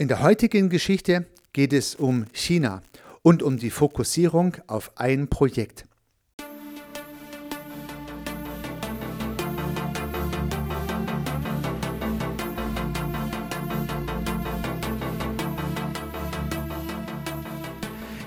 [0.00, 2.82] In der heutigen Geschichte geht es um China
[3.22, 5.87] und um die Fokussierung auf ein Projekt.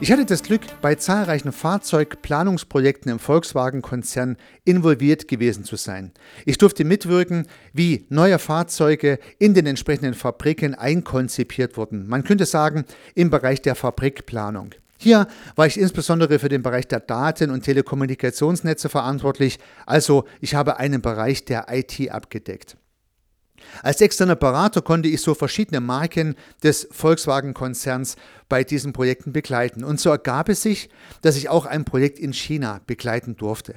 [0.04, 6.12] Ich hatte das Glück, bei zahlreichen Fahrzeugplanungsprojekten im Volkswagen-Konzern involviert gewesen zu sein.
[6.44, 12.08] Ich durfte mitwirken, wie neue Fahrzeuge in den entsprechenden Fabriken einkonzipiert wurden.
[12.08, 14.72] Man könnte sagen, im Bereich der Fabrikplanung.
[14.98, 20.78] Hier war ich insbesondere für den Bereich der Daten- und Telekommunikationsnetze verantwortlich, also ich habe
[20.78, 22.76] einen Bereich der IT abgedeckt.
[23.84, 28.16] Als externer Berater konnte ich so verschiedene Marken des Volkswagen-Konzerns
[28.50, 29.84] bei diesen Projekten begleiten.
[29.84, 30.90] Und so ergab es sich,
[31.22, 33.76] dass ich auch ein Projekt in China begleiten durfte.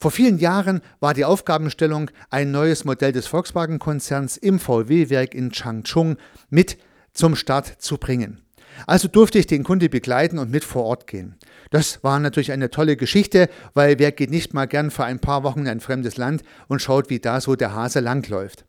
[0.00, 6.16] Vor vielen Jahren war die Aufgabenstellung, ein neues Modell des Volkswagen-Konzerns im VW-Werk in Changchun
[6.50, 6.78] mit
[7.12, 8.40] zum Start zu bringen.
[8.86, 11.34] Also durfte ich den Kunde begleiten und mit vor Ort gehen.
[11.70, 15.42] Das war natürlich eine tolle Geschichte, weil wer geht nicht mal gern für ein paar
[15.42, 18.64] Wochen in ein fremdes Land und schaut, wie da so der Hase langläuft.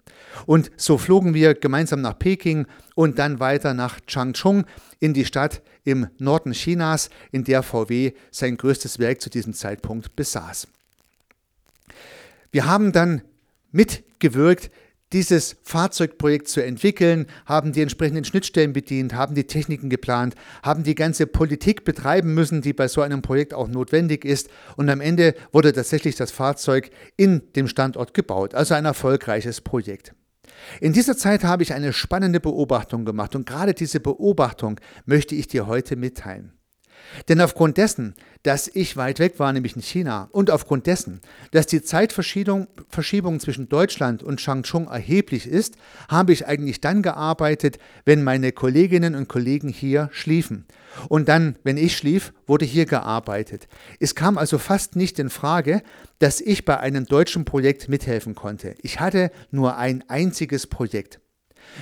[0.45, 4.65] Und so flogen wir gemeinsam nach Peking und dann weiter nach Changchun
[4.99, 10.15] in die Stadt im Norden Chinas, in der VW sein größtes Werk zu diesem Zeitpunkt
[10.15, 10.67] besaß.
[12.51, 13.21] Wir haben dann
[13.71, 14.71] mitgewirkt,
[15.13, 20.95] dieses Fahrzeugprojekt zu entwickeln, haben die entsprechenden Schnittstellen bedient, haben die Techniken geplant, haben die
[20.95, 24.49] ganze Politik betreiben müssen, die bei so einem Projekt auch notwendig ist.
[24.75, 28.53] Und am Ende wurde tatsächlich das Fahrzeug in dem Standort gebaut.
[28.53, 30.13] Also ein erfolgreiches Projekt.
[30.81, 35.47] In dieser Zeit habe ich eine spannende Beobachtung gemacht und gerade diese Beobachtung möchte ich
[35.47, 36.58] dir heute mitteilen.
[37.27, 41.19] Denn aufgrund dessen, dass ich weit weg war, nämlich in China, und aufgrund dessen,
[41.51, 45.75] dass die Zeitverschiebung Verschiebung zwischen Deutschland und Changchun erheblich ist,
[46.09, 50.65] habe ich eigentlich dann gearbeitet, wenn meine Kolleginnen und Kollegen hier schliefen.
[51.07, 53.67] Und dann, wenn ich schlief, wurde hier gearbeitet.
[53.99, 55.81] Es kam also fast nicht in Frage,
[56.19, 58.75] dass ich bei einem deutschen Projekt mithelfen konnte.
[58.81, 61.19] Ich hatte nur ein einziges Projekt.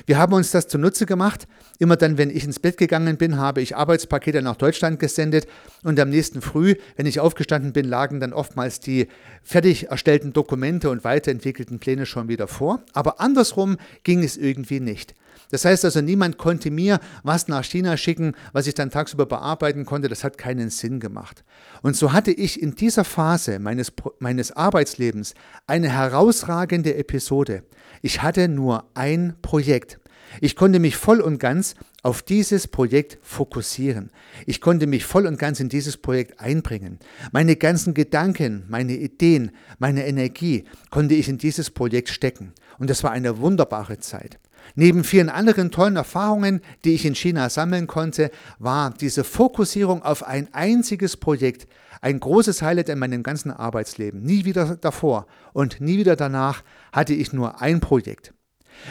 [0.05, 1.47] Wir haben uns das zunutze gemacht.
[1.79, 5.47] Immer dann, wenn ich ins Bett gegangen bin, habe ich Arbeitspakete nach Deutschland gesendet
[5.83, 9.07] und am nächsten Früh, wenn ich aufgestanden bin, lagen dann oftmals die
[9.43, 12.81] fertig erstellten Dokumente und weiterentwickelten Pläne schon wieder vor.
[12.93, 15.13] Aber andersrum ging es irgendwie nicht.
[15.49, 19.85] Das heißt also, niemand konnte mir was nach China schicken, was ich dann tagsüber bearbeiten
[19.85, 20.09] konnte.
[20.09, 21.43] Das hat keinen Sinn gemacht.
[21.81, 25.33] Und so hatte ich in dieser Phase meines, meines Arbeitslebens
[25.65, 27.63] eine herausragende Episode.
[28.01, 29.99] Ich hatte nur ein Projekt.
[30.41, 34.11] Ich konnte mich voll und ganz auf dieses Projekt fokussieren.
[34.45, 36.99] Ich konnte mich voll und ganz in dieses Projekt einbringen.
[37.31, 42.53] Meine ganzen Gedanken, meine Ideen, meine Energie konnte ich in dieses Projekt stecken.
[42.79, 44.39] Und das war eine wunderbare Zeit.
[44.75, 50.23] Neben vielen anderen tollen Erfahrungen, die ich in China sammeln konnte, war diese Fokussierung auf
[50.23, 51.67] ein einziges Projekt
[52.01, 54.21] ein großes Highlight in meinem ganzen Arbeitsleben.
[54.21, 58.33] Nie wieder davor und nie wieder danach hatte ich nur ein Projekt.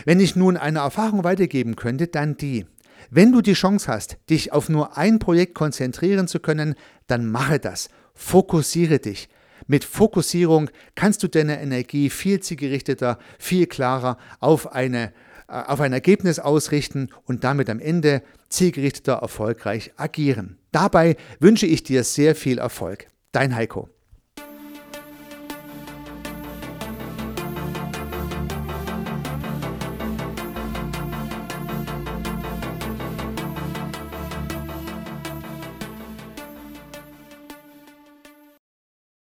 [0.05, 2.67] Wenn ich nun eine Erfahrung weitergeben könnte, dann die.
[3.11, 6.75] Wenn du die Chance hast, dich auf nur ein Projekt konzentrieren zu können,
[7.07, 7.89] dann mache das.
[8.15, 9.29] Fokussiere dich.
[9.67, 15.13] Mit Fokussierung kannst du deine Energie viel zielgerichteter, viel klarer auf, eine,
[15.49, 20.59] äh, auf ein Ergebnis ausrichten und damit am Ende zielgerichteter erfolgreich agieren.
[20.73, 23.09] Dabei wünsche ich dir sehr viel Erfolg.
[23.33, 23.89] Dein Heiko.